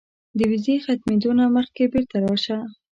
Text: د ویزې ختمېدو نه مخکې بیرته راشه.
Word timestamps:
د 0.37 0.39
ویزې 0.49 0.75
ختمېدو 0.85 1.31
نه 1.39 1.45
مخکې 1.57 1.83
بیرته 1.93 2.17
راشه. 2.23 2.57